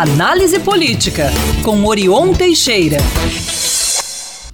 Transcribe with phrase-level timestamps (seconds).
[0.00, 1.26] Análise Política,
[1.64, 2.98] com Orion Teixeira.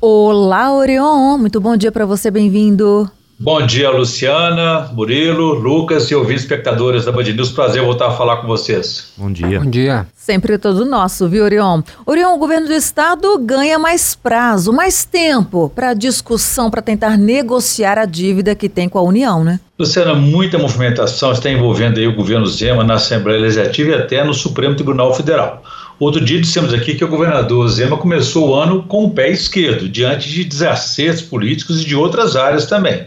[0.00, 1.36] Olá, Orion.
[1.36, 3.10] Muito bom dia para você, bem-vindo.
[3.38, 7.50] Bom dia, Luciana, Murilo, Lucas e ouvintes espectadores da Band News.
[7.50, 9.12] Prazer voltar a falar com vocês.
[9.16, 9.60] Bom dia.
[9.60, 10.06] Bom dia.
[10.14, 11.82] Sempre todo nosso, viu, Orion?
[12.06, 17.98] Orion, o governo do estado ganha mais prazo, mais tempo para discussão, para tentar negociar
[17.98, 19.58] a dívida que tem com a União, né?
[19.76, 24.32] Luciana, muita movimentação está envolvendo aí o governo Zema na Assembleia Legislativa e até no
[24.32, 25.62] Supremo Tribunal Federal.
[25.98, 29.88] Outro dia dissemos aqui que o governador Zema começou o ano com o pé esquerdo,
[29.88, 33.06] diante de desacertos políticos e de outras áreas também.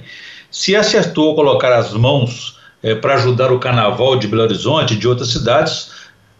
[0.49, 5.07] Se acertou colocar as mãos é, para ajudar o carnaval de Belo Horizonte e de
[5.07, 5.91] outras cidades,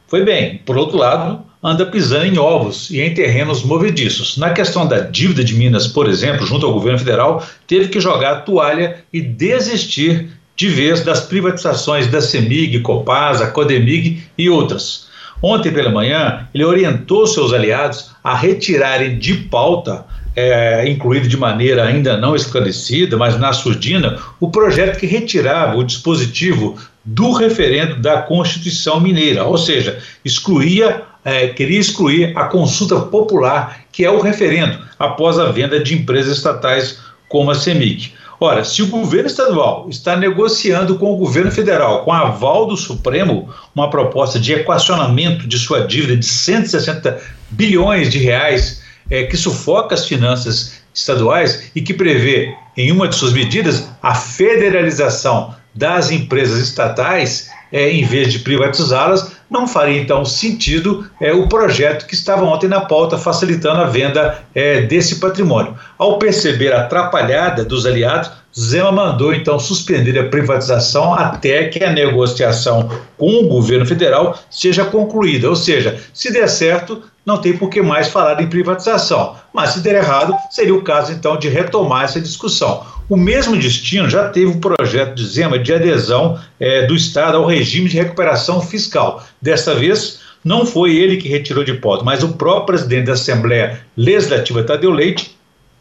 [0.08, 0.62] foi bem.
[0.66, 4.38] Por outro lado, anda pisando em ovos e em terrenos movediços.
[4.38, 8.32] Na questão da dívida de Minas, por exemplo, junto ao governo federal, teve que jogar
[8.32, 15.07] a toalha e desistir de vez das privatizações da CEMIG, Copasa, Codemig e outras.
[15.42, 21.84] Ontem pela manhã, ele orientou seus aliados a retirarem de pauta, é, incluído de maneira
[21.84, 28.22] ainda não esclarecida, mas na surdina, o projeto que retirava o dispositivo do referendo da
[28.22, 34.78] Constituição Mineira, ou seja, excluía, é, queria excluir a consulta popular, que é o referendo,
[35.00, 38.14] após a venda de empresas estatais como a CEMIC.
[38.40, 43.50] Ora, se o governo estadual está negociando com o governo federal, com aval do Supremo,
[43.74, 49.96] uma proposta de equacionamento de sua dívida de 160 bilhões de reais, é, que sufoca
[49.96, 56.60] as finanças estaduais e que prevê, em uma de suas medidas, a federalização das empresas
[56.60, 62.44] estatais, é, em vez de privatizá-las, não faria então sentido é, o projeto que estava
[62.44, 65.78] ontem na pauta facilitando a venda é, desse patrimônio.
[65.98, 71.92] Ao perceber a atrapalhada dos aliados, Zema mandou então suspender a privatização até que a
[71.92, 75.48] negociação com o governo federal seja concluída.
[75.48, 79.36] Ou seja, se der certo, não tem por que mais falar em privatização.
[79.54, 82.84] Mas se der errado, seria o caso então de retomar essa discussão.
[83.08, 87.46] O mesmo destino já teve o projeto de Zema de adesão é, do Estado ao
[87.46, 89.24] regime de recuperação fiscal.
[89.42, 93.82] Desta vez, não foi ele que retirou de pauta, mas o próprio presidente da Assembleia
[93.96, 95.37] Legislativa, Tadeu Leite,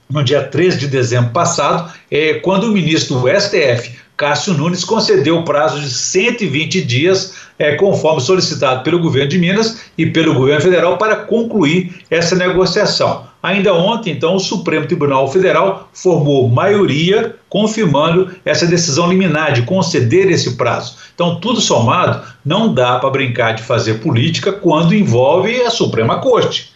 [0.08, 5.38] no dia 13 de dezembro passado, é, quando o ministro do STF, Cássio Nunes, concedeu
[5.38, 10.62] o prazo de 120 dias, é, conforme solicitado pelo governo de Minas e pelo governo
[10.62, 13.26] federal, para concluir essa negociação.
[13.42, 20.30] Ainda ontem, então, o Supremo Tribunal Federal formou maioria confirmando essa decisão liminar de conceder
[20.30, 20.96] esse prazo.
[21.14, 26.72] Então, tudo somado, não dá para brincar de fazer política quando envolve a Suprema Corte.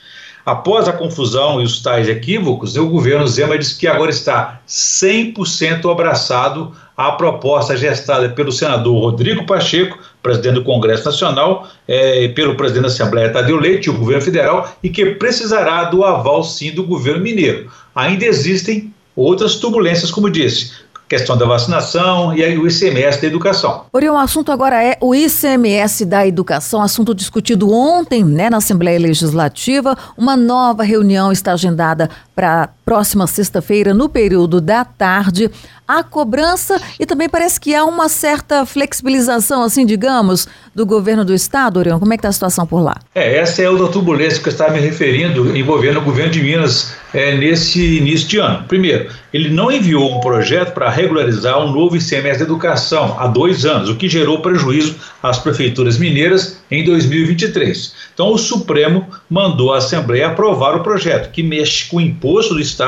[0.50, 5.88] Após a confusão e os tais equívocos, o governo Zema disse que agora está 100%
[5.88, 12.82] abraçado à proposta gestada pelo senador Rodrigo Pacheco, presidente do Congresso Nacional, é, pelo presidente
[12.82, 17.22] da Assembleia Tadeu Leite, o governo federal, e que precisará do aval sim do governo
[17.22, 17.70] mineiro.
[17.94, 20.72] Ainda existem outras turbulências, como disse,
[21.10, 23.82] questão da vacinação e aí o ICMS da educação.
[23.92, 28.96] Orion, o assunto agora é o ICMS da educação, assunto discutido ontem né, na Assembleia
[28.96, 29.98] Legislativa.
[30.16, 35.48] Uma nova reunião está agendada para próxima sexta-feira, no período da tarde
[35.90, 41.34] a cobrança e também parece que há uma certa flexibilização, assim, digamos, do governo do
[41.34, 41.98] estado, Orion.
[41.98, 42.94] Como é que está a situação por lá?
[43.12, 46.94] É, essa é outra turbulência que eu estava me referindo, envolvendo o governo de Minas
[47.12, 48.64] é, nesse início de ano.
[48.68, 53.66] Primeiro, ele não enviou um projeto para regularizar um novo ICMS de educação há dois
[53.66, 57.94] anos, o que gerou prejuízo às prefeituras mineiras em 2023.
[58.14, 62.60] Então, o Supremo mandou a Assembleia aprovar o projeto, que mexe com o imposto do
[62.60, 62.79] Estado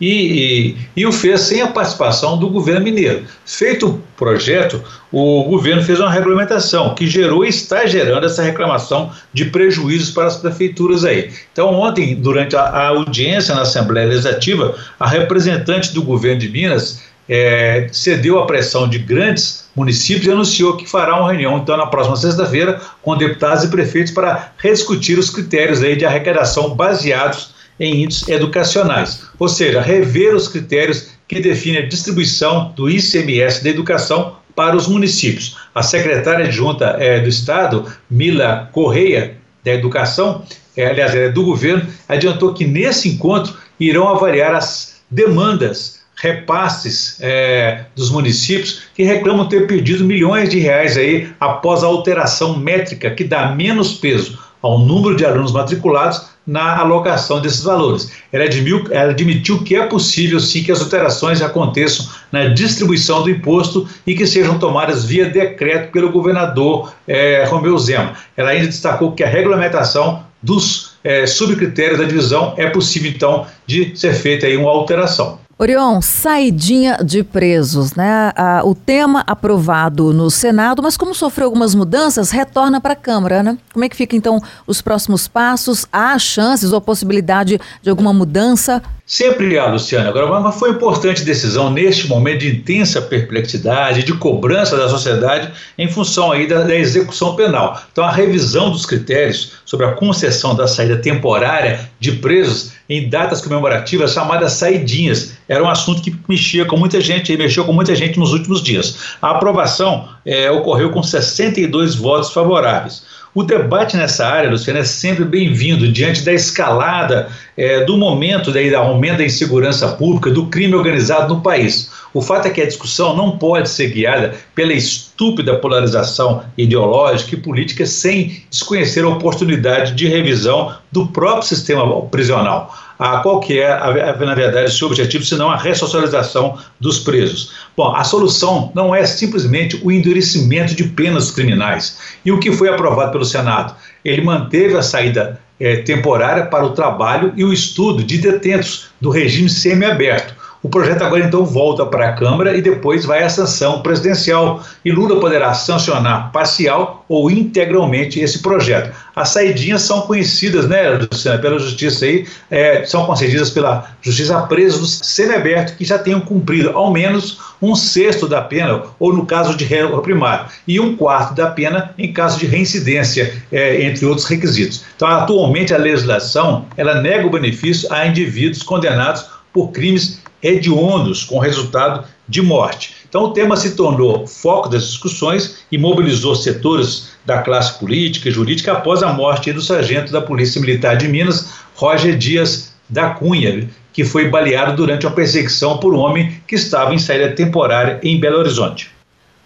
[0.00, 3.24] e, e, e o fez sem a participação do governo mineiro.
[3.44, 9.10] Feito o projeto, o governo fez uma regulamentação que gerou e está gerando essa reclamação
[9.32, 11.30] de prejuízos para as prefeituras aí.
[11.52, 17.02] Então, ontem, durante a, a audiência na Assembleia Legislativa, a representante do governo de Minas
[17.28, 21.86] é, cedeu à pressão de grandes municípios e anunciou que fará uma reunião, então, na
[21.86, 28.02] próxima sexta-feira, com deputados e prefeitos para rediscutir os critérios aí de arrecadação baseados em
[28.02, 34.36] índices educacionais, ou seja, rever os critérios que definem a distribuição do ICMS da educação
[34.54, 35.56] para os municípios.
[35.74, 40.44] A secretária adjunta é, do Estado, Mila Correia, da Educação,
[40.76, 47.86] é, aliás, é do governo, adiantou que nesse encontro irão avaliar as demandas repasses é,
[47.96, 53.24] dos municípios que reclamam ter perdido milhões de reais aí após a alteração métrica que
[53.24, 58.12] dá menos peso ao número de alunos matriculados na alocação desses valores.
[58.32, 63.30] Ela admitiu, ela admitiu que é possível sim que as alterações aconteçam na distribuição do
[63.30, 68.14] imposto e que sejam tomadas via decreto pelo governador é, Romeu Zema.
[68.36, 73.96] Ela ainda destacou que a regulamentação dos é, subcritérios da divisão é possível então de
[73.96, 75.41] ser feita aí uma alteração.
[75.58, 78.32] Orion, saidinha de presos, né?
[78.34, 83.42] Ah, o tema aprovado no Senado, mas como sofreu algumas mudanças, retorna para a Câmara,
[83.42, 83.58] né?
[83.72, 85.86] Como é que fica então os próximos passos?
[85.92, 88.82] Há chances ou possibilidade de alguma mudança?
[89.12, 90.08] Sempre há, Luciana.
[90.08, 95.86] Agora, mas foi importante decisão neste momento de intensa perplexidade, de cobrança da sociedade em
[95.86, 97.78] função aí da, da execução penal.
[97.92, 103.42] Então, a revisão dos critérios sobre a concessão da saída temporária de presos em datas
[103.42, 105.34] comemorativas chamadas saidinhas.
[105.46, 108.96] Era um assunto que mexia com muita gente mexeu com muita gente nos últimos dias.
[109.20, 113.02] A aprovação é, ocorreu com 62 votos favoráveis.
[113.34, 118.70] O debate nessa área, Luciano, é sempre bem-vindo diante da escalada é, do momento daí,
[118.70, 121.90] da aumento da insegurança pública, do crime organizado no país.
[122.12, 127.40] O fato é que a discussão não pode ser guiada pela estúpida polarização ideológica e
[127.40, 132.70] política sem desconhecer a oportunidade de revisão do próprio sistema prisional.
[133.04, 137.52] Ah, qual que é, na verdade, seu objetivo, senão a ressocialização dos presos?
[137.76, 141.98] Bom, a solução não é simplesmente o endurecimento de penas criminais.
[142.24, 143.74] E o que foi aprovado pelo Senado?
[144.04, 149.10] Ele manteve a saída é, temporária para o trabalho e o estudo de detentos do
[149.10, 153.82] regime semiaberto o projeto agora então volta para a Câmara e depois vai à sanção
[153.82, 154.62] presidencial.
[154.84, 158.94] E Lula poderá sancionar parcial ou integralmente esse projeto.
[159.14, 164.42] As saidinhas são conhecidas, né, Luciana, pela justiça aí, é, são concedidas pela justiça a
[164.42, 169.56] presos semiaberto que já tenham cumprido ao menos um sexto da pena, ou no caso
[169.56, 174.26] de réu primário, e um quarto da pena em caso de reincidência, é, entre outros
[174.26, 174.84] requisitos.
[174.94, 181.38] Então, atualmente a legislação ela nega o benefício a indivíduos condenados por crimes hediondos, com
[181.38, 182.94] resultado de morte.
[183.08, 188.32] Então, o tema se tornou foco das discussões e mobilizou setores da classe política e
[188.32, 193.68] jurídica após a morte do sargento da Polícia Militar de Minas, Roger Dias da Cunha,
[193.92, 198.18] que foi baleado durante uma perseguição por um homem que estava em saída temporária em
[198.18, 198.90] Belo Horizonte.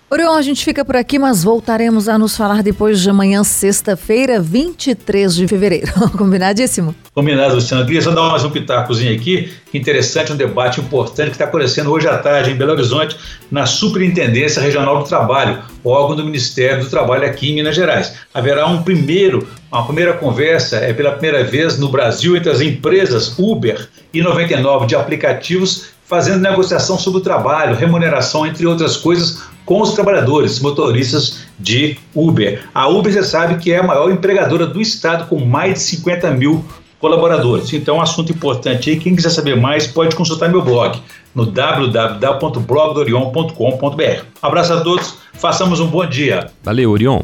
[0.09, 4.41] Orion, a gente fica por aqui, mas voltaremos a nos falar depois de amanhã, sexta-feira,
[4.41, 5.93] 23 de fevereiro.
[6.17, 6.95] Combinadíssimo?
[7.17, 7.87] Combinado, Luciano.
[7.87, 9.51] Queria só dar mais um pitacozinho aqui.
[9.73, 13.17] Interessante, um debate importante que está acontecendo hoje à tarde em Belo Horizonte,
[13.51, 18.17] na Superintendência Regional do Trabalho, órgão do Ministério do Trabalho aqui em Minas Gerais.
[18.35, 23.35] Haverá um primeiro, uma primeira conversa, é pela primeira vez no Brasil, entre as empresas
[23.39, 29.81] Uber e 99 de aplicativos fazendo negociação sobre o trabalho, remuneração, entre outras coisas, com
[29.81, 32.63] os trabalhadores, motoristas de Uber.
[32.75, 36.31] A Uber, você sabe que é a maior empregadora do estado, com mais de 50
[36.33, 36.63] mil
[36.99, 37.73] colaboradores.
[37.73, 38.99] Então, um assunto importante aí.
[38.99, 41.01] Quem quiser saber mais, pode consultar meu blog
[41.35, 44.25] no www.blogdorion.com.br.
[44.41, 46.51] Abraço a todos, façamos um bom dia.
[46.63, 47.21] Valeu, Orion.